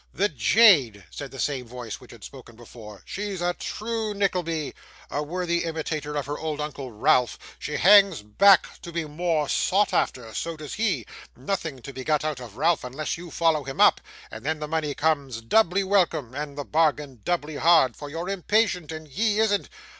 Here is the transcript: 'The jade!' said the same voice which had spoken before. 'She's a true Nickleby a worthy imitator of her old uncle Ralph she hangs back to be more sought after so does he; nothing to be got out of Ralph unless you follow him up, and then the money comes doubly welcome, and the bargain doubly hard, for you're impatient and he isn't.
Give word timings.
'The 0.15 0.29
jade!' 0.29 1.05
said 1.11 1.29
the 1.29 1.37
same 1.37 1.67
voice 1.67 1.99
which 2.01 2.09
had 2.09 2.23
spoken 2.23 2.55
before. 2.55 3.03
'She's 3.05 3.39
a 3.39 3.53
true 3.53 4.15
Nickleby 4.15 4.73
a 5.11 5.21
worthy 5.21 5.63
imitator 5.63 6.15
of 6.15 6.25
her 6.25 6.39
old 6.39 6.59
uncle 6.59 6.91
Ralph 6.91 7.37
she 7.59 7.77
hangs 7.77 8.23
back 8.23 8.81
to 8.81 8.91
be 8.91 9.05
more 9.05 9.47
sought 9.47 9.93
after 9.93 10.33
so 10.33 10.57
does 10.57 10.73
he; 10.73 11.05
nothing 11.37 11.83
to 11.83 11.93
be 11.93 12.03
got 12.03 12.25
out 12.25 12.39
of 12.39 12.57
Ralph 12.57 12.83
unless 12.83 13.15
you 13.15 13.29
follow 13.29 13.63
him 13.63 13.79
up, 13.79 14.01
and 14.31 14.43
then 14.43 14.57
the 14.57 14.67
money 14.67 14.95
comes 14.95 15.39
doubly 15.39 15.83
welcome, 15.83 16.33
and 16.33 16.57
the 16.57 16.65
bargain 16.65 17.21
doubly 17.23 17.57
hard, 17.57 17.95
for 17.95 18.09
you're 18.09 18.27
impatient 18.27 18.91
and 18.91 19.07
he 19.07 19.39
isn't. 19.39 19.69